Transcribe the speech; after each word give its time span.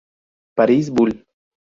Paris; 0.55 0.89
Bull. 0.89 1.11